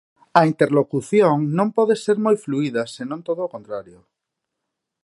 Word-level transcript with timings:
A 0.39 0.41
interlocución 0.51 1.35
non 1.57 1.67
pode 1.77 1.95
ser 2.03 2.17
moi 2.25 2.35
fluída, 2.43 2.83
senón 2.95 3.19
todo 3.27 3.41
o 3.43 3.51
contrario. 3.55 3.99